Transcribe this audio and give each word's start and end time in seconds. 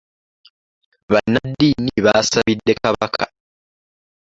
Bannaddiini 1.11 1.93
baasabidde 2.05 2.73
Kabaka. 2.83 3.23